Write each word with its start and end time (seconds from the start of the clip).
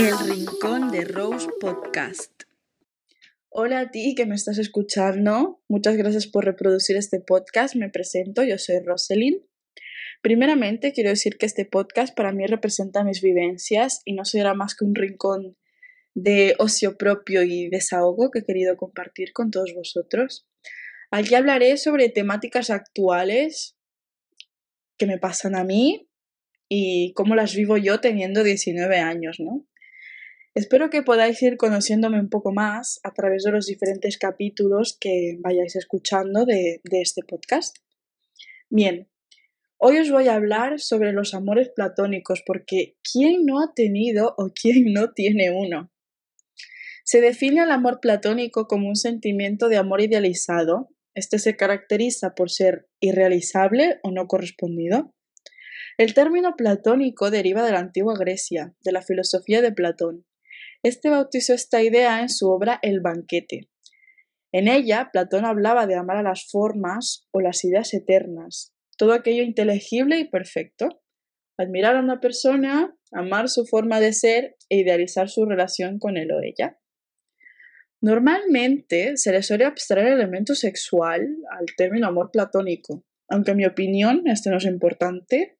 El 0.00 0.18
Rincón 0.18 0.90
de 0.90 1.04
Rose 1.04 1.46
Podcast. 1.60 2.44
Hola 3.50 3.80
a 3.80 3.90
ti 3.90 4.14
que 4.14 4.24
me 4.24 4.34
estás 4.34 4.56
escuchando. 4.56 5.60
Muchas 5.68 5.98
gracias 5.98 6.26
por 6.26 6.46
reproducir 6.46 6.96
este 6.96 7.20
podcast. 7.20 7.74
Me 7.74 7.90
presento, 7.90 8.42
yo 8.42 8.56
soy 8.56 8.78
Roselyn. 8.78 9.46
Primeramente, 10.22 10.94
quiero 10.94 11.10
decir 11.10 11.36
que 11.36 11.44
este 11.44 11.66
podcast 11.66 12.16
para 12.16 12.32
mí 12.32 12.46
representa 12.46 13.04
mis 13.04 13.20
vivencias 13.20 14.00
y 14.06 14.14
no 14.14 14.24
será 14.24 14.54
más 14.54 14.74
que 14.74 14.86
un 14.86 14.94
rincón 14.94 15.58
de 16.14 16.54
ocio 16.58 16.96
propio 16.96 17.42
y 17.42 17.68
desahogo 17.68 18.30
que 18.30 18.38
he 18.38 18.44
querido 18.46 18.78
compartir 18.78 19.34
con 19.34 19.50
todos 19.50 19.74
vosotros. 19.74 20.48
Aquí 21.10 21.34
hablaré 21.34 21.76
sobre 21.76 22.08
temáticas 22.08 22.70
actuales 22.70 23.76
que 24.96 25.04
me 25.04 25.18
pasan 25.18 25.54
a 25.54 25.62
mí 25.62 26.08
y 26.70 27.12
cómo 27.12 27.34
las 27.34 27.54
vivo 27.54 27.76
yo 27.76 28.00
teniendo 28.00 28.42
19 28.42 28.96
años, 28.96 29.40
¿no? 29.40 29.66
Espero 30.60 30.90
que 30.90 31.00
podáis 31.00 31.40
ir 31.40 31.56
conociéndome 31.56 32.20
un 32.20 32.28
poco 32.28 32.52
más 32.52 33.00
a 33.02 33.14
través 33.14 33.44
de 33.44 33.50
los 33.50 33.64
diferentes 33.64 34.18
capítulos 34.18 34.94
que 35.00 35.38
vayáis 35.40 35.74
escuchando 35.74 36.44
de, 36.44 36.82
este 36.84 37.22
podcast. 37.26 37.78
Bien, 38.68 39.08
hoy 39.78 39.96
os 39.96 40.10
voy 40.10 40.28
a 40.28 40.34
hablar 40.34 40.78
sobre 40.78 41.12
los 41.12 41.32
amores 41.32 41.70
platónicos, 41.74 42.42
porque 42.44 42.98
¿quién 43.10 43.46
no 43.46 43.62
ha 43.62 43.72
tenido 43.74 44.34
o 44.36 44.50
quién 44.54 44.92
no 44.92 45.12
tiene 45.14 45.50
uno? 45.50 45.90
Se 47.04 47.22
define 47.22 47.62
el 47.62 47.70
amor 47.70 47.98
platónico 47.98 48.66
como 48.66 48.88
un 48.88 48.96
sentimiento 48.96 49.70
de 49.70 49.78
amor 49.78 50.02
idealizado. 50.02 50.90
Este 51.14 51.38
se 51.38 51.56
caracteriza 51.56 52.34
por 52.34 52.50
ser 52.50 52.86
irrealizable 53.00 53.98
o 54.02 54.10
no 54.10 54.26
correspondido. 54.26 55.14
El 55.96 56.12
término 56.12 56.54
platónico 56.54 57.30
deriva 57.30 57.64
de 57.64 57.72
la 57.72 57.78
antigua 57.78 58.12
Grecia, 58.18 58.74
de 58.84 58.92
la 58.92 59.00
filosofía 59.00 59.62
de 59.62 59.72
Platón. 59.72 60.26
Este 60.82 61.10
bautizó 61.10 61.52
esta 61.52 61.82
idea 61.82 62.20
en 62.20 62.30
su 62.30 62.48
obra 62.48 62.78
El 62.82 63.00
banquete. 63.00 63.68
En 64.52 64.66
ella, 64.66 65.10
Platón 65.12 65.44
hablaba 65.44 65.86
de 65.86 65.94
amar 65.94 66.16
a 66.16 66.22
las 66.22 66.48
formas 66.50 67.28
o 67.32 67.40
las 67.40 67.64
ideas 67.64 67.92
eternas, 67.92 68.74
todo 68.96 69.12
aquello 69.12 69.42
inteligible 69.42 70.18
y 70.18 70.28
perfecto. 70.28 70.88
Admirar 71.58 71.96
a 71.96 72.00
una 72.00 72.20
persona, 72.20 72.96
amar 73.12 73.48
su 73.50 73.66
forma 73.66 74.00
de 74.00 74.14
ser 74.14 74.56
e 74.70 74.78
idealizar 74.78 75.28
su 75.28 75.44
relación 75.44 75.98
con 75.98 76.16
él 76.16 76.32
o 76.32 76.40
ella. 76.42 76.78
Normalmente 78.00 79.18
se 79.18 79.30
le 79.32 79.42
suele 79.42 79.66
abstraer 79.66 80.08
el 80.08 80.14
elemento 80.14 80.54
sexual 80.54 81.36
al 81.50 81.66
término 81.76 82.06
amor 82.06 82.30
platónico, 82.32 83.04
aunque 83.28 83.50
en 83.50 83.58
mi 83.58 83.66
opinión 83.66 84.22
este 84.26 84.48
no 84.48 84.56
es 84.56 84.64
importante, 84.64 85.58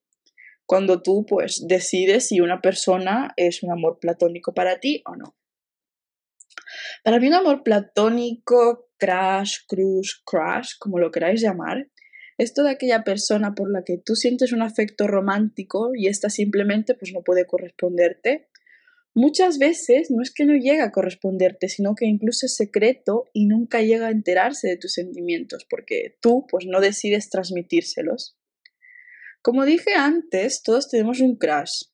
cuando 0.70 1.02
tú 1.02 1.26
pues 1.26 1.66
decides 1.66 2.28
si 2.28 2.40
una 2.40 2.60
persona 2.60 3.32
es 3.36 3.64
un 3.64 3.72
amor 3.72 3.98
platónico 4.00 4.54
para 4.54 4.78
ti 4.78 5.02
o 5.04 5.16
no. 5.16 5.34
Para 7.02 7.18
mí 7.18 7.26
un 7.26 7.34
amor 7.34 7.64
platónico, 7.64 8.88
crash, 8.96 9.66
crush, 9.66 10.22
crush, 10.24 10.74
como 10.78 11.00
lo 11.00 11.10
queráis 11.10 11.40
llamar, 11.40 11.88
es 12.38 12.54
toda 12.54 12.70
aquella 12.70 13.02
persona 13.02 13.52
por 13.52 13.68
la 13.68 13.82
que 13.82 13.98
tú 13.98 14.14
sientes 14.14 14.52
un 14.52 14.62
afecto 14.62 15.08
romántico 15.08 15.90
y 15.92 16.06
ésta 16.06 16.30
simplemente 16.30 16.94
pues 16.94 17.12
no 17.12 17.22
puede 17.24 17.46
corresponderte. 17.46 18.46
Muchas 19.12 19.58
veces 19.58 20.12
no 20.12 20.22
es 20.22 20.32
que 20.32 20.44
no 20.44 20.54
llega 20.54 20.84
a 20.84 20.92
corresponderte, 20.92 21.68
sino 21.68 21.96
que 21.96 22.06
incluso 22.06 22.46
es 22.46 22.54
secreto 22.54 23.24
y 23.32 23.46
nunca 23.46 23.82
llega 23.82 24.06
a 24.06 24.12
enterarse 24.12 24.68
de 24.68 24.76
tus 24.76 24.92
sentimientos 24.92 25.66
porque 25.68 26.16
tú 26.20 26.46
pues 26.48 26.66
no 26.66 26.80
decides 26.80 27.28
transmitírselos. 27.28 28.39
Como 29.42 29.64
dije 29.64 29.94
antes, 29.94 30.62
todos 30.62 30.88
tenemos 30.88 31.20
un 31.20 31.36
crush. 31.36 31.84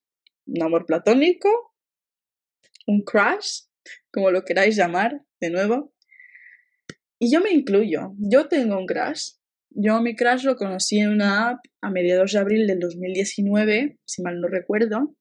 Un 0.46 0.62
amor 0.62 0.84
platónico, 0.84 1.48
un 2.86 3.02
crush, 3.02 3.62
como 4.12 4.30
lo 4.30 4.44
queráis 4.44 4.76
llamar, 4.76 5.22
de 5.40 5.50
nuevo. 5.50 5.92
Y 7.18 7.32
yo 7.32 7.40
me 7.40 7.50
incluyo. 7.50 8.14
Yo 8.18 8.48
tengo 8.48 8.78
un 8.78 8.86
crush. 8.86 9.34
Yo 9.70 10.00
mi 10.00 10.16
crush 10.16 10.44
lo 10.44 10.56
conocí 10.56 10.98
en 10.98 11.10
una 11.10 11.50
app 11.50 11.64
a 11.82 11.90
mediados 11.90 12.32
de 12.32 12.38
abril 12.38 12.66
del 12.66 12.80
2019, 12.80 13.98
si 14.04 14.22
mal 14.22 14.40
no 14.40 14.48
recuerdo. 14.48 15.14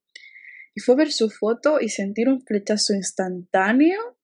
Y 0.74 0.82
fue 0.82 0.96
ver 0.96 1.12
su 1.12 1.30
foto 1.30 1.80
y 1.80 1.90
sentir 1.90 2.28
un 2.28 2.42
flechazo 2.42 2.94
instantáneo. 2.94 4.18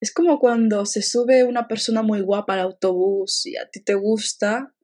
Es 0.00 0.12
como 0.12 0.38
cuando 0.38 0.84
se 0.84 1.02
sube 1.02 1.44
una 1.44 1.68
persona 1.68 2.02
muy 2.02 2.20
guapa 2.20 2.54
al 2.54 2.60
autobús 2.60 3.46
y 3.46 3.56
a 3.56 3.68
ti 3.70 3.82
te 3.82 3.94
gusta 3.94 4.74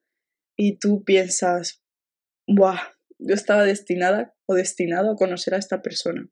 y 0.56 0.78
tú 0.78 1.04
piensas, 1.04 1.81
Buah, 2.54 2.80
yo 3.18 3.34
estaba 3.34 3.64
destinada 3.64 4.34
o 4.46 4.54
destinado 4.54 5.12
a 5.12 5.16
conocer 5.16 5.54
a 5.54 5.58
esta 5.58 5.80
persona. 5.80 6.28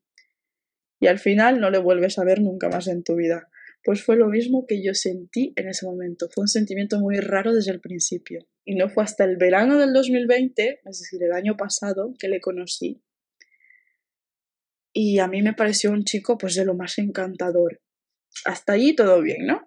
Y 0.99 1.07
al 1.07 1.17
final 1.17 1.59
no 1.59 1.71
le 1.71 1.79
vuelves 1.79 2.19
a 2.19 2.23
ver 2.23 2.41
nunca 2.41 2.69
más 2.69 2.87
en 2.87 3.03
tu 3.03 3.15
vida. 3.15 3.49
Pues 3.83 4.03
fue 4.03 4.15
lo 4.15 4.27
mismo 4.27 4.65
que 4.67 4.83
yo 4.83 4.93
sentí 4.93 5.53
en 5.55 5.67
ese 5.67 5.87
momento. 5.87 6.29
Fue 6.31 6.43
un 6.43 6.47
sentimiento 6.47 6.99
muy 6.99 7.17
raro 7.17 7.55
desde 7.55 7.71
el 7.71 7.81
principio. 7.81 8.47
Y 8.63 8.75
no 8.75 8.87
fue 8.87 9.03
hasta 9.03 9.23
el 9.23 9.37
verano 9.37 9.79
del 9.79 9.93
2020, 9.93 10.81
es 10.85 10.99
decir, 10.99 11.23
el 11.23 11.31
año 11.31 11.57
pasado, 11.57 12.13
que 12.19 12.27
le 12.27 12.39
conocí. 12.39 13.01
Y 14.93 15.17
a 15.17 15.27
mí 15.27 15.41
me 15.41 15.53
pareció 15.53 15.91
un 15.91 16.03
chico 16.03 16.37
pues 16.37 16.53
de 16.53 16.65
lo 16.65 16.75
más 16.75 16.99
encantador. 16.99 17.81
Hasta 18.45 18.73
allí 18.73 18.95
todo 18.95 19.21
bien, 19.21 19.47
¿no? 19.47 19.65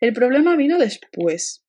El 0.00 0.12
problema 0.14 0.56
vino 0.56 0.78
después. 0.78 1.64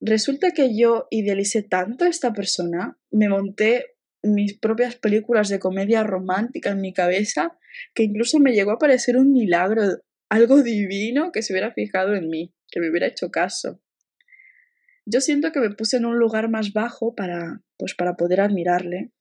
Resulta 0.00 0.50
que 0.50 0.76
yo 0.76 1.08
idealicé 1.10 1.62
tanto 1.62 2.04
a 2.04 2.08
esta 2.08 2.32
persona, 2.32 2.98
me 3.10 3.28
monté 3.28 3.96
mis 4.22 4.58
propias 4.58 4.96
películas 4.96 5.48
de 5.48 5.58
comedia 5.58 6.02
romántica 6.02 6.70
en 6.70 6.80
mi 6.80 6.92
cabeza, 6.92 7.58
que 7.94 8.02
incluso 8.02 8.38
me 8.38 8.52
llegó 8.52 8.72
a 8.72 8.78
parecer 8.78 9.16
un 9.16 9.32
milagro, 9.32 9.82
algo 10.28 10.62
divino 10.62 11.32
que 11.32 11.42
se 11.42 11.52
hubiera 11.52 11.72
fijado 11.72 12.14
en 12.14 12.28
mí, 12.28 12.54
que 12.68 12.80
me 12.80 12.90
hubiera 12.90 13.06
hecho 13.06 13.30
caso. 13.30 13.80
Yo 15.06 15.20
siento 15.20 15.52
que 15.52 15.60
me 15.60 15.70
puse 15.70 15.98
en 15.98 16.04
un 16.04 16.18
lugar 16.18 16.50
más 16.50 16.72
bajo 16.72 17.14
para, 17.14 17.62
pues 17.78 17.94
para 17.94 18.16
poder 18.16 18.40
admirarle. 18.40 19.12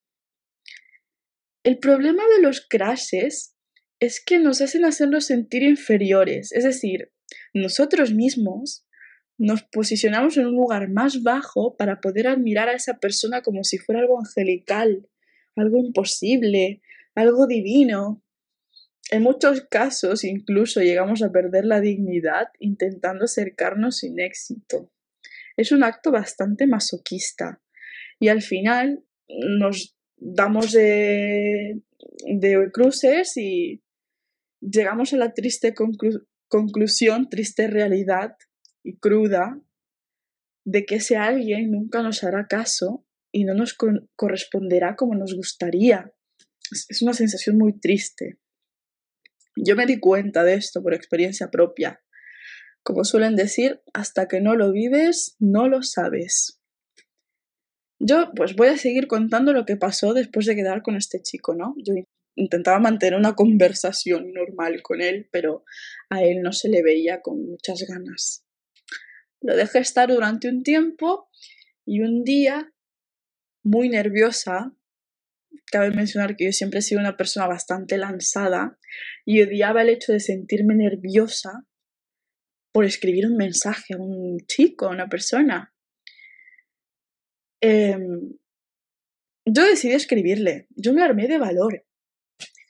El 1.64 1.78
problema 1.78 2.24
de 2.36 2.42
los 2.42 2.66
crashes 2.68 3.56
es 4.00 4.24
que 4.24 4.40
nos 4.40 4.62
hacen 4.62 4.84
hacernos 4.84 5.26
sentir 5.26 5.64
inferiores, 5.64 6.52
es 6.52 6.64
decir, 6.64 7.12
nosotros 7.54 8.14
mismos 8.14 8.85
nos 9.38 9.64
posicionamos 9.64 10.38
en 10.38 10.48
un 10.48 10.56
lugar 10.56 10.90
más 10.90 11.24
bajo 11.24 11.76
para 11.76 12.00
poder 12.00 12.28
admirar 12.28 12.70
a 12.70 12.74
esa 12.74 13.00
persona 13.00 13.42
como 13.42 13.64
si 13.64 13.78
fuera 13.78 14.02
algo 14.02 14.20
angelical, 14.20 15.10
algo 15.56 15.78
imposible, 15.78 16.82
algo 17.16 17.48
divino. 17.48 18.24
En 19.12 19.24
muchos 19.24 19.62
casos 19.70 20.24
incluso 20.24 20.82
llegamos 20.82 21.22
a 21.22 21.32
perder 21.32 21.66
la 21.66 21.82
dignidad 21.82 22.48
intentando 22.60 23.26
acercarnos 23.26 23.98
sin 23.98 24.20
éxito. 24.20 24.92
Es 25.58 25.72
un 25.72 25.84
acto 25.84 26.12
bastante 26.12 26.66
masoquista 26.66 27.62
y 28.20 28.30
al 28.30 28.42
final 28.42 29.04
nos 29.28 29.98
damos 30.18 30.72
de, 30.72 31.82
cruces 32.74 33.36
y 33.38 33.84
llegamos 34.62 35.14
a 35.14 35.18
la 35.18 35.34
triste 35.34 35.74
conclusión, 36.48 37.30
triste 37.30 37.68
realidad 37.68 38.36
y 38.86 38.98
cruda 38.98 39.60
de 40.64 40.86
que 40.86 40.96
ese 40.96 41.18
alguien 41.18 41.72
nunca 41.72 42.04
nos 42.04 42.24
hará 42.24 42.48
caso 42.48 43.06
y 43.32 43.44
no 43.44 43.54
nos 43.54 43.76
corresponderá 44.16 44.96
como 44.96 45.16
nos 45.16 45.36
gustaría. 45.36 46.14
Es, 46.72 47.02
una 47.02 47.14
sensación 47.14 47.58
muy 47.58 47.80
triste. 47.80 48.40
Yo 49.56 49.76
me 49.76 49.86
di 49.86 50.00
cuenta 50.00 50.44
de 50.44 50.54
esto 50.54 50.82
por 50.84 50.94
experiencia 50.94 51.50
propia. 51.50 52.02
Como 52.84 53.04
suelen 53.04 53.36
decir, 53.36 53.82
hasta 53.94 54.28
que 54.28 54.40
no 54.40 54.56
lo 54.56 54.72
vives, 54.72 55.36
no 55.40 55.68
lo 55.68 55.82
sabes. 55.82 56.60
Yo 58.00 58.32
pues 58.36 58.56
voy 58.56 58.68
a 58.68 58.78
seguir 58.78 59.08
contando 59.08 59.52
lo 59.52 59.66
que 59.66 59.78
pasó 59.78 60.14
después 60.14 60.46
de 60.46 60.56
quedar 60.56 60.84
con 60.84 60.96
este 60.96 61.22
chico, 61.22 61.56
¿no? 61.56 61.74
Yo 61.78 61.94
intentaba 62.36 62.80
mantener 62.80 63.18
una 63.18 63.34
conversación 63.34 64.32
normal 64.34 64.82
con 64.84 65.02
él, 65.02 65.28
pero 65.32 65.64
a 66.10 66.22
él 66.22 66.42
no 66.42 66.52
se 66.52 66.70
le 66.70 66.84
veía 66.84 67.22
con 67.22 67.46
muchas 67.46 67.82
ganas. 67.88 68.45
Lo 69.46 69.56
dejé 69.56 69.78
estar 69.78 70.10
durante 70.10 70.50
un 70.50 70.64
tiempo 70.64 71.30
y 71.86 72.02
un 72.02 72.24
día, 72.24 72.74
muy 73.64 73.90
nerviosa, 73.90 74.76
cabe 75.72 75.92
mencionar 75.92 76.36
que 76.36 76.46
yo 76.46 76.52
siempre 76.52 76.80
he 76.80 76.82
sido 76.82 77.00
una 77.00 77.16
persona 77.16 77.46
bastante 77.46 78.00
lanzada 78.00 78.80
y 79.24 79.44
odiaba 79.44 79.84
el 79.84 79.90
hecho 79.90 80.14
de 80.14 80.20
sentirme 80.20 80.74
nerviosa 80.74 81.68
por 82.72 82.86
escribir 82.86 83.28
un 83.28 83.38
mensaje 83.38 83.94
a 83.94 83.98
un 83.98 84.40
chico, 84.48 84.88
a 84.88 84.90
una 84.90 85.10
persona. 85.10 85.76
Em, 87.62 88.40
yo 89.46 89.64
decidí 89.64 89.94
escribirle, 89.94 90.66
yo 90.72 90.92
me 90.92 91.04
armé 91.04 91.28
de 91.28 91.38
valor. 91.38 91.86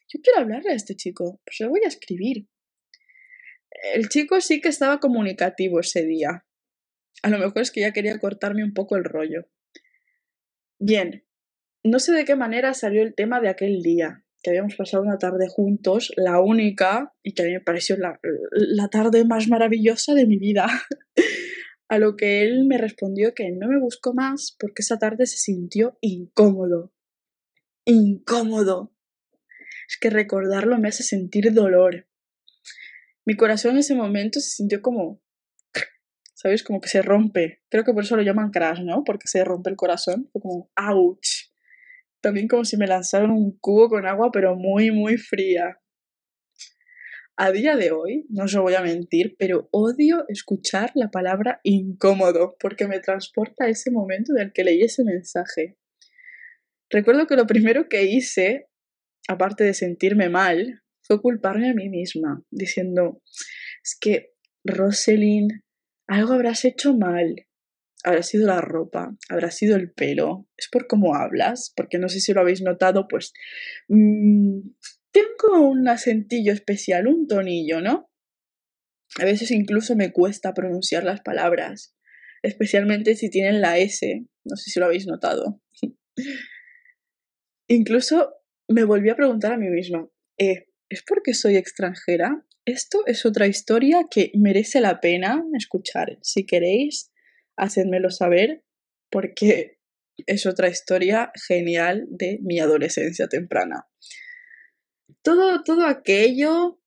Yo 0.10 0.20
quiero 0.22 0.42
hablarle 0.42 0.72
a 0.72 0.76
este 0.76 0.96
chico, 0.98 1.40
pues 1.46 1.56
le 1.62 1.68
voy 1.68 1.80
a 1.86 1.88
escribir. 1.88 2.50
El 3.94 4.10
chico 4.10 4.42
sí 4.42 4.60
que 4.60 4.68
estaba 4.68 5.00
comunicativo 5.00 5.80
ese 5.80 6.04
día. 6.04 6.45
A 7.24 7.30
lo 7.30 7.40
mejor 7.40 7.62
es 7.62 7.72
que 7.72 7.82
ya 7.82 7.92
quería 7.92 8.20
cortarme 8.20 8.64
un 8.64 8.74
poco 8.74 8.96
el 8.96 9.04
rollo. 9.04 9.48
Bien, 10.80 11.26
no 11.84 12.00
sé 12.00 12.14
de 12.14 12.26
qué 12.26 12.36
manera 12.36 12.74
salió 12.74 13.02
el 13.02 13.16
tema 13.16 13.40
de 13.40 13.50
aquel 13.50 13.82
día. 13.82 14.22
que 14.44 14.52
habíamos 14.52 14.76
pasado 14.76 15.02
una 15.02 15.18
tarde 15.18 15.48
juntos, 15.48 16.14
la 16.18 16.40
única, 16.40 17.14
y 17.24 17.34
que 17.34 17.42
a 17.42 17.46
mí 17.46 17.54
me 17.54 17.62
pareció 17.62 17.98
la, 17.98 18.20
la 18.52 18.90
tarde 18.90 19.26
más 19.26 19.48
maravillosa 19.48 20.14
de 20.14 20.28
mi 20.28 20.38
vida. 20.38 20.68
a 21.88 21.98
lo 21.98 22.16
que 22.16 22.44
él 22.44 22.66
me 22.66 22.78
respondió 22.78 23.34
que 23.34 23.52
no 23.52 23.68
me 23.68 23.80
buscó 23.80 24.14
más 24.14 24.56
porque 24.60 24.82
esa 24.82 25.00
tarde 25.00 25.26
se 25.26 25.38
sintió 25.38 25.98
incómodo. 26.02 26.94
Incómodo. 27.86 28.94
Es 29.88 29.98
que 29.98 30.10
recordarlo 30.10 30.78
me 30.80 30.90
hace 30.90 31.04
sentir 31.04 31.54
dolor. 31.54 32.08
Mi 33.26 33.36
corazón 33.36 33.72
en 33.72 33.78
ese 33.80 33.96
momento 33.96 34.40
se 34.40 34.50
sintió 34.50 34.82
como 34.82 35.22
¿sabes? 36.46 36.62
Como 36.62 36.80
que 36.80 36.90
se 36.90 37.02
rompe. 37.02 37.64
Creo 37.72 37.84
que 37.84 37.92
por 37.92 38.04
eso 38.04 38.16
lo 38.16 38.22
llaman 38.22 38.52
crash, 38.52 38.82
¿no? 38.82 39.04
Porque 39.04 39.28
se 39.28 39.44
rompe 39.44 39.72
el 39.72 39.76
corazón. 39.76 40.30
Fue 40.32 40.44
como, 40.44 40.70
ouch. 40.76 41.50
También 42.22 42.48
como 42.48 42.64
si 42.66 42.78
me 42.78 42.86
lanzaron 42.86 43.32
un 43.32 43.58
cubo 43.58 43.90
con 43.90 44.06
agua, 44.06 44.30
pero 44.32 44.56
muy, 44.56 44.92
muy 44.92 45.18
fría. 45.18 45.80
A 47.36 47.52
día 47.52 47.76
de 47.76 47.92
hoy, 47.92 48.28
no 48.30 48.44
os 48.44 48.56
voy 48.56 48.76
a 48.76 48.82
mentir, 48.82 49.36
pero 49.40 49.70
odio 49.72 50.24
escuchar 50.28 50.92
la 50.94 51.10
palabra 51.10 51.62
incómodo, 51.64 52.56
porque 52.60 52.88
me 52.88 53.00
transporta 53.00 53.66
a 53.66 53.70
ese 53.70 53.90
momento 53.90 54.34
en 54.36 54.44
el 54.44 54.54
que 54.54 54.64
leí 54.64 54.84
ese 54.84 55.04
mensaje. 55.04 55.78
Recuerdo 56.92 57.26
que 57.26 57.38
lo 57.38 57.48
primero 57.48 57.90
que 57.90 58.04
hice, 58.04 58.68
aparte 59.28 59.64
de 59.64 59.74
sentirme 59.74 60.30
mal, 60.30 60.84
fue 61.02 61.20
culparme 61.20 61.72
a 61.72 61.74
mí 61.74 61.90
misma, 61.90 62.44
diciendo, 62.52 63.24
es 63.84 63.98
que 64.00 64.34
Roselyn 64.64 65.65
algo 66.08 66.34
habrás 66.34 66.66
hecho 66.66 66.96
mal. 66.96 67.48
Habrá 68.04 68.22
sido 68.22 68.48
la 68.48 68.62
ropa, 68.62 69.16
habrá 69.30 69.50
sido 69.50 69.76
el 69.76 69.92
pelo. 69.92 70.48
Es 70.58 70.70
por 70.72 70.88
cómo 70.88 71.16
hablas, 71.16 71.74
porque 71.76 71.98
no 71.98 72.08
sé 72.08 72.20
si 72.20 72.34
lo 72.34 72.42
habéis 72.42 72.62
notado, 72.62 73.08
pues 73.08 73.34
mmm, 73.88 74.60
tengo 75.12 75.68
un 75.68 75.88
acentillo 75.88 76.54
especial, 76.54 77.08
un 77.08 77.28
tonillo, 77.28 77.82
¿no? 77.82 78.12
A 79.20 79.26
veces 79.26 79.50
incluso 79.52 79.96
me 79.96 80.12
cuesta 80.12 80.54
pronunciar 80.54 81.04
las 81.04 81.22
palabras, 81.22 81.96
especialmente 82.44 83.16
si 83.16 83.30
tienen 83.30 83.62
la 83.62 83.78
S. 83.78 84.26
No 84.44 84.56
sé 84.58 84.70
si 84.70 84.80
lo 84.80 84.86
habéis 84.86 85.08
notado. 85.08 85.62
incluso 87.68 88.34
me 88.68 88.84
volví 88.84 89.10
a 89.10 89.16
preguntar 89.16 89.54
a 89.54 89.58
mí 89.58 89.70
misma, 89.70 90.08
eh, 90.38 90.68
¿es 90.90 91.04
porque 91.04 91.34
soy 91.34 91.56
extranjera? 91.56 92.46
Esto 92.66 93.06
es 93.06 93.28
otra 93.28 93.46
historia 93.46 94.08
que 94.10 94.32
merece 94.34 94.82
la 94.82 95.00
pena 95.00 95.44
escuchar. 95.54 96.18
Si 96.24 96.48
queréis, 96.48 97.12
hacedmelo 97.56 98.10
saber 98.10 98.66
porque 99.12 99.80
es 100.26 100.48
otra 100.48 100.68
historia 100.68 101.32
genial 101.48 102.08
de 102.10 102.40
mi 102.42 102.60
adolescencia 102.60 103.28
temprana. 103.28 103.88
Todo, 105.22 105.62
todo 105.64 105.86
aquello, 105.86 106.82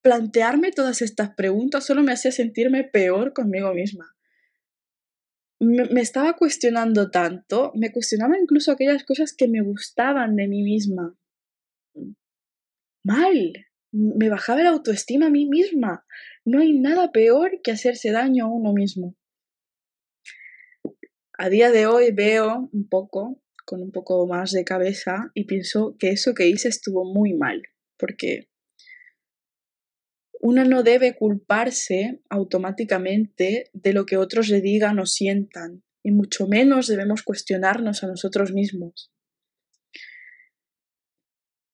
plantearme 0.00 0.72
todas 0.72 1.00
estas 1.00 1.32
preguntas 1.36 1.86
solo 1.86 2.02
me 2.02 2.12
hacía 2.12 2.32
sentirme 2.32 2.82
peor 2.82 3.32
conmigo 3.32 3.72
misma. 3.74 4.16
me 5.60 6.00
estaba 6.00 6.32
cuestionando 6.32 7.12
tanto, 7.12 7.70
me 7.76 7.92
cuestionaba 7.92 8.36
incluso 8.36 8.72
aquellas 8.72 9.04
cosas 9.04 9.32
que 9.32 9.46
me 9.46 9.62
gustaban 9.62 10.34
de 10.34 10.48
mí 10.48 10.64
misma 10.64 11.16
mal. 13.04 13.52
Me 13.92 14.28
bajaba 14.28 14.62
la 14.62 14.70
autoestima 14.70 15.26
a 15.26 15.30
mí 15.30 15.46
misma. 15.46 16.04
No 16.44 16.60
hay 16.60 16.72
nada 16.72 17.12
peor 17.12 17.60
que 17.62 17.72
hacerse 17.72 18.10
daño 18.10 18.46
a 18.46 18.48
uno 18.48 18.72
mismo. 18.72 19.16
A 21.38 21.48
día 21.48 21.70
de 21.70 21.86
hoy 21.86 22.12
veo 22.12 22.70
un 22.72 22.88
poco, 22.88 23.42
con 23.64 23.82
un 23.82 23.90
poco 23.90 24.26
más 24.26 24.52
de 24.52 24.64
cabeza, 24.64 25.30
y 25.34 25.44
pienso 25.44 25.96
que 25.98 26.10
eso 26.10 26.34
que 26.34 26.48
hice 26.48 26.68
estuvo 26.68 27.04
muy 27.04 27.34
mal, 27.34 27.62
porque 27.98 28.48
uno 30.40 30.64
no 30.64 30.82
debe 30.82 31.14
culparse 31.14 32.20
automáticamente 32.28 33.70
de 33.72 33.92
lo 33.92 34.06
que 34.06 34.16
otros 34.16 34.48
le 34.48 34.60
digan 34.60 34.98
o 34.98 35.06
sientan, 35.06 35.84
y 36.02 36.10
mucho 36.10 36.48
menos 36.48 36.88
debemos 36.88 37.22
cuestionarnos 37.22 38.02
a 38.02 38.08
nosotros 38.08 38.52
mismos. 38.52 39.11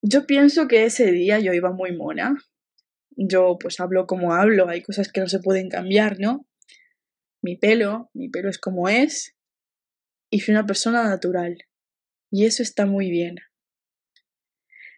Yo 0.02 0.26
pienso 0.26 0.68
que 0.68 0.84
ese 0.84 1.10
día 1.10 1.40
yo 1.40 1.52
iba 1.52 1.72
muy 1.72 1.96
mona. 1.96 2.36
Yo 3.16 3.58
pues 3.60 3.80
hablo 3.80 4.06
como 4.06 4.32
hablo, 4.32 4.68
hay 4.68 4.82
cosas 4.82 5.10
que 5.10 5.20
no 5.20 5.26
se 5.26 5.40
pueden 5.40 5.68
cambiar, 5.68 6.20
¿no? 6.20 6.46
Mi 7.42 7.56
pelo, 7.56 8.10
mi 8.14 8.28
pelo 8.28 8.48
es 8.48 8.58
como 8.58 8.88
es 8.88 9.36
y 10.30 10.40
soy 10.40 10.54
una 10.54 10.66
persona 10.66 11.02
natural. 11.04 11.58
Y 12.30 12.44
eso 12.44 12.62
está 12.62 12.86
muy 12.86 13.10
bien. 13.10 13.36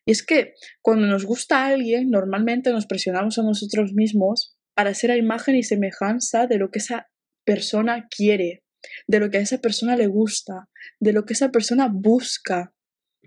Y 0.05 0.13
es 0.13 0.23
que 0.23 0.55
cuando 0.83 1.07
nos 1.07 1.25
gusta 1.25 1.65
a 1.65 1.69
alguien, 1.69 2.11
normalmente 2.11 2.71
nos 2.71 2.87
presionamos 2.87 3.39
a 3.39 3.43
nosotros 3.43 3.93
mismos 3.95 4.57
para 4.75 4.95
ser 4.95 5.11
a 5.11 5.17
imagen 5.17 5.57
y 5.57 5.63
semejanza 5.63 6.47
de 6.47 6.59
lo 6.59 6.71
que 6.71 6.81
esa 6.81 7.11
persona 7.45 8.07
quiere, 8.15 8.65
de 9.07 9.21
lo 9.21 9.31
que 9.31 9.39
a 9.39 9.43
esa 9.43 9.59
persona 9.59 9.97
le 9.97 10.09
gusta, 10.09 10.69
de 10.99 11.13
lo 11.13 11.25
que 11.25 11.35
esa 11.35 11.51
persona 11.51 11.89
busca. 11.91 12.75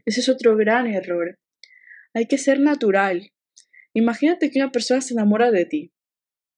Ese 0.05 0.19
es 0.19 0.29
otro 0.29 0.55
gran 0.55 0.87
error. 0.87 1.39
Hay 2.13 2.27
que 2.27 2.37
ser 2.37 2.59
natural. 2.59 3.31
Imagínate 3.93 4.51
que 4.51 4.59
una 4.59 4.71
persona 4.71 5.01
se 5.01 5.13
enamora 5.13 5.51
de 5.51 5.65
ti. 5.65 5.93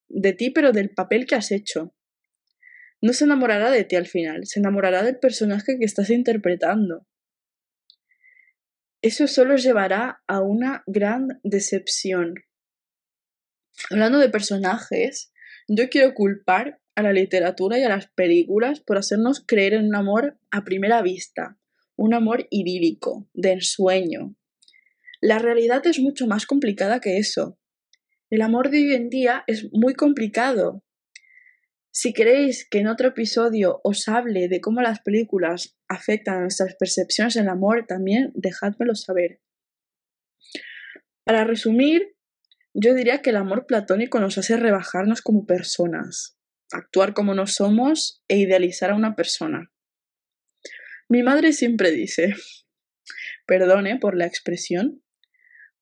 De 0.07 0.33
ti, 0.33 0.49
pero 0.49 0.71
del 0.71 0.89
papel 0.89 1.25
que 1.25 1.35
has 1.35 1.51
hecho. 1.51 1.95
No 3.01 3.13
se 3.13 3.25
enamorará 3.25 3.71
de 3.71 3.83
ti 3.83 3.95
al 3.95 4.07
final, 4.07 4.45
se 4.45 4.59
enamorará 4.59 5.03
del 5.03 5.19
personaje 5.19 5.77
que 5.77 5.85
estás 5.85 6.09
interpretando. 6.09 7.07
Eso 9.01 9.27
solo 9.27 9.55
llevará 9.55 10.23
a 10.27 10.41
una 10.41 10.83
gran 10.87 11.39
decepción. 11.43 12.33
Hablando 13.91 14.17
de 14.17 14.29
personajes, 14.29 15.31
yo 15.67 15.89
quiero 15.89 16.13
culpar 16.13 16.81
a 16.95 17.03
la 17.03 17.13
literatura 17.13 17.77
y 17.77 17.83
a 17.83 17.89
las 17.89 18.07
películas 18.07 18.79
por 18.79 18.97
hacernos 18.97 19.43
creer 19.45 19.73
en 19.73 19.85
un 19.85 19.95
amor 19.95 20.39
a 20.49 20.63
primera 20.63 21.01
vista, 21.01 21.59
un 21.95 22.13
amor 22.13 22.47
idílico, 22.49 23.29
de 23.33 23.51
ensueño, 23.51 24.35
la 25.25 25.39
realidad 25.39 25.81
es 25.87 25.99
mucho 25.99 26.27
más 26.27 26.45
complicada 26.45 26.99
que 26.99 27.17
eso. 27.17 27.57
El 28.29 28.43
amor 28.43 28.69
de 28.69 28.77
hoy 28.77 28.93
en 28.93 29.09
día 29.09 29.43
es 29.47 29.69
muy 29.73 29.95
complicado. 29.95 30.83
Si 31.91 32.13
queréis 32.13 32.67
que 32.69 32.77
en 32.77 32.87
otro 32.87 33.07
episodio 33.07 33.81
os 33.83 34.07
hable 34.07 34.47
de 34.49 34.61
cómo 34.61 34.83
las 34.83 34.99
películas 35.01 35.79
afectan 35.87 36.35
a 36.35 36.41
nuestras 36.41 36.75
percepciones 36.75 37.33
del 37.33 37.49
amor, 37.49 37.87
también 37.87 38.33
dejádmelo 38.35 38.93
saber. 38.93 39.41
Para 41.23 41.43
resumir, 41.43 42.15
yo 42.75 42.93
diría 42.93 43.23
que 43.23 43.31
el 43.31 43.37
amor 43.37 43.65
platónico 43.65 44.19
nos 44.19 44.37
hace 44.37 44.57
rebajarnos 44.57 45.23
como 45.23 45.47
personas, 45.47 46.37
actuar 46.71 47.15
como 47.15 47.33
no 47.33 47.47
somos 47.47 48.23
e 48.27 48.37
idealizar 48.37 48.91
a 48.91 48.95
una 48.95 49.15
persona. 49.15 49.71
Mi 51.09 51.23
madre 51.23 51.51
siempre 51.51 51.89
dice, 51.89 52.35
perdone 53.47 53.97
por 53.97 54.15
la 54.15 54.27
expresión, 54.27 55.01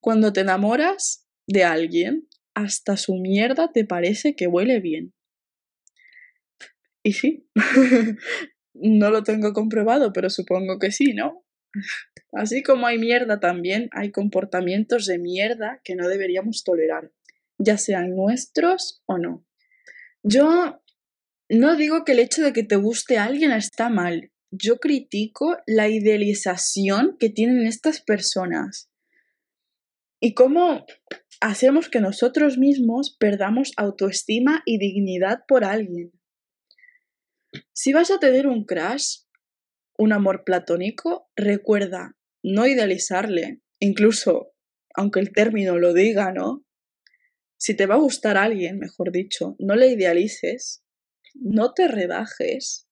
cuando 0.04 0.34
te 0.34 0.42
enamoras 0.42 1.26
de 1.48 1.64
alguien, 1.64 2.28
hasta 2.54 2.98
su 2.98 3.16
mierda 3.16 3.72
te 3.72 3.86
parece 3.86 4.36
que 4.36 4.48
huele 4.48 4.82
bien. 4.82 5.14
Y 7.04 7.14
sí, 7.14 7.48
no 8.74 9.10
lo 9.10 9.24
tengo 9.24 9.54
comprobado, 9.54 10.12
pero 10.12 10.30
supongo 10.30 10.78
que 10.78 10.92
sí, 10.92 11.14
¿no? 11.14 11.46
Así 12.34 12.64
como 12.64 12.86
hay 12.86 12.98
mierda 12.98 13.40
también, 13.40 13.88
hay 13.94 14.12
comportamientos 14.12 15.06
de 15.06 15.20
mierda 15.20 15.80
que 15.86 15.96
no 15.96 16.10
deberíamos 16.10 16.66
tolerar, 16.66 17.14
ya 17.58 17.78
sean 17.78 18.14
nuestros 18.14 19.02
o 19.06 19.18
no. 19.18 19.46
Yo 20.22 20.82
no 21.48 21.78
digo 21.78 22.04
que 22.04 22.12
el 22.12 22.20
hecho 22.20 22.44
de 22.44 22.52
que 22.52 22.64
te 22.64 22.76
guste 22.76 23.20
alguien 23.20 23.54
está 23.54 23.88
mal, 23.88 24.34
yo 24.52 24.80
critico 24.80 25.60
la 25.66 25.88
idealización 25.88 27.16
que 27.18 27.30
tienen 27.30 27.66
estas 27.66 28.02
personas 28.02 28.90
y 30.24 30.36
cómo 30.36 30.86
hacemos 31.42 31.90
que 31.90 32.00
nosotros 32.00 32.58
mismos 32.58 33.18
perdamos 33.20 33.74
autoestima 33.76 34.64
y 34.66 34.78
dignidad 34.78 35.40
por 35.50 35.66
alguien. 35.66 36.14
Si 37.74 37.92
vas 37.92 38.10
a 38.10 38.20
tener 38.20 38.48
un 38.48 38.64
crash, 38.64 39.24
un 39.98 40.14
amor 40.14 40.46
platónico, 40.46 41.30
recuerda 41.36 42.16
no 42.42 42.66
idealizarle, 42.66 43.60
incluso 43.80 44.54
aunque 44.96 45.20
el 45.20 45.34
término 45.34 45.78
lo 45.78 45.94
diga, 45.94 46.32
¿no? 46.32 46.66
Si 47.58 47.76
te 47.76 47.86
va 47.86 47.96
a 47.96 48.00
gustar 48.00 48.38
alguien, 48.38 48.80
mejor 48.80 49.12
dicho, 49.12 49.58
no 49.60 49.76
le 49.76 49.88
idealices, 49.88 50.86
no 51.34 51.74
te 51.74 51.90
rebajes. 51.90 52.88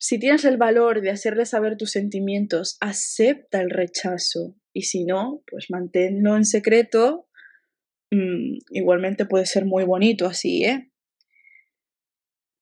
Si 0.00 0.18
tienes 0.18 0.44
el 0.44 0.56
valor 0.56 1.00
de 1.00 1.10
hacerle 1.10 1.46
saber 1.46 1.76
tus 1.76 1.92
sentimientos, 1.92 2.76
acepta 2.80 3.60
el 3.60 3.70
rechazo, 3.70 4.56
y 4.72 4.82
si 4.82 5.04
no, 5.04 5.42
pues 5.50 5.66
manténlo 5.70 6.36
en 6.36 6.44
secreto. 6.44 7.28
Mm, 8.10 8.58
igualmente 8.70 9.26
puede 9.26 9.46
ser 9.46 9.64
muy 9.64 9.84
bonito 9.84 10.26
así, 10.26 10.64
¿eh? 10.64 10.90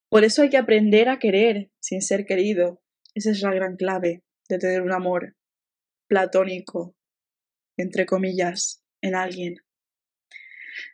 Por 0.09 0.25
eso 0.25 0.43
hay 0.43 0.51
que 0.51 0.57
aprender 0.57 1.09
a 1.09 1.19
querer 1.19 1.71
sin 1.81 2.01
ser 2.01 2.25
querido. 2.27 2.83
Esa 3.15 3.31
es 3.31 3.43
la 3.43 3.53
gran 3.53 3.77
clave 3.77 4.23
de 4.49 4.59
tener 4.59 4.83
un 4.83 4.93
amor. 4.93 5.37
platónico, 6.09 6.97
entre 7.77 8.07
comillas, 8.07 8.85
en 9.03 9.17
alguien. 9.17 9.57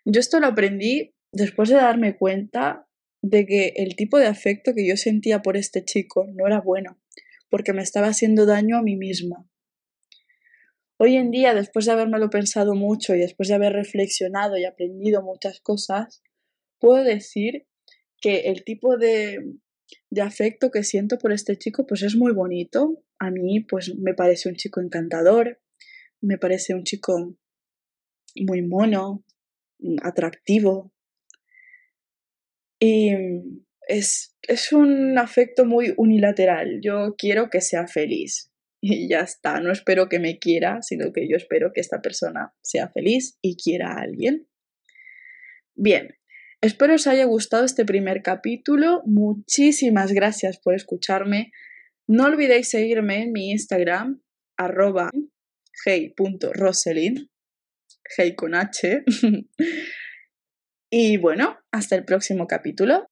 Yo 0.06 0.20
esto 0.20 0.40
lo 0.40 0.46
aprendí 0.46 1.14
después 1.32 1.68
de 1.68 1.76
darme 1.76 2.16
cuenta 2.16 2.88
de 3.22 3.44
que 3.46 3.74
el 3.76 3.94
tipo 3.94 4.18
de 4.18 4.26
afecto 4.26 4.72
que 4.74 4.88
yo 4.88 4.96
sentía 4.96 5.42
por 5.42 5.56
este 5.56 5.84
chico 5.84 6.26
no 6.34 6.46
era 6.46 6.60
bueno, 6.60 6.98
porque 7.50 7.72
me 7.72 7.82
estaba 7.82 8.08
haciendo 8.08 8.46
daño 8.46 8.78
a 8.78 8.82
mí 8.82 8.96
misma. 8.96 9.46
Hoy 11.04 11.16
en 11.16 11.32
día, 11.32 11.52
después 11.52 11.86
de 11.86 11.90
habérmelo 11.90 12.30
pensado 12.30 12.76
mucho 12.76 13.16
y 13.16 13.18
después 13.18 13.48
de 13.48 13.56
haber 13.56 13.72
reflexionado 13.72 14.56
y 14.56 14.64
aprendido 14.64 15.20
muchas 15.20 15.58
cosas, 15.58 16.22
puedo 16.78 17.02
decir 17.02 17.66
que 18.20 18.42
el 18.42 18.62
tipo 18.62 18.96
de, 18.98 19.56
de 20.10 20.22
afecto 20.22 20.70
que 20.70 20.84
siento 20.84 21.18
por 21.18 21.32
este 21.32 21.58
chico 21.58 21.88
pues 21.88 22.04
es 22.04 22.14
muy 22.14 22.32
bonito. 22.32 23.02
A 23.18 23.32
mí 23.32 23.58
pues 23.58 23.96
me 23.98 24.14
parece 24.14 24.48
un 24.48 24.54
chico 24.54 24.80
encantador, 24.80 25.60
me 26.20 26.38
parece 26.38 26.72
un 26.72 26.84
chico 26.84 27.36
muy 28.36 28.62
mono, 28.62 29.24
atractivo. 30.04 30.92
Y 32.78 33.10
es, 33.88 34.36
es 34.42 34.72
un 34.72 35.18
afecto 35.18 35.64
muy 35.64 35.94
unilateral. 35.96 36.78
Yo 36.80 37.16
quiero 37.18 37.50
que 37.50 37.60
sea 37.60 37.88
feliz. 37.88 38.51
Y 38.82 39.08
ya 39.08 39.20
está, 39.20 39.60
no 39.60 39.70
espero 39.70 40.08
que 40.08 40.18
me 40.18 40.38
quiera, 40.38 40.82
sino 40.82 41.12
que 41.12 41.28
yo 41.28 41.36
espero 41.36 41.72
que 41.72 41.80
esta 41.80 42.02
persona 42.02 42.52
sea 42.62 42.88
feliz 42.88 43.38
y 43.40 43.56
quiera 43.56 43.92
a 43.92 44.00
alguien. 44.02 44.48
Bien, 45.74 46.16
Espero 46.62 46.94
os 46.94 47.08
haya 47.08 47.24
gustado 47.24 47.64
este 47.64 47.84
primer 47.84 48.22
capítulo. 48.22 49.02
Muchísimas 49.04 50.12
gracias 50.12 50.60
por 50.60 50.76
escucharme. 50.76 51.50
No 52.06 52.26
olvidéis 52.26 52.70
seguirme 52.70 53.24
en 53.24 53.32
mi 53.32 53.50
Instagram, 53.50 54.22
arroba 54.56 55.10
hey.roselyn, 55.84 57.28
hey 58.16 58.36
con 58.36 58.54
H. 58.54 59.02
y 60.90 61.16
bueno, 61.16 61.58
hasta 61.72 61.96
el 61.96 62.04
próximo 62.04 62.46
capítulo. 62.46 63.11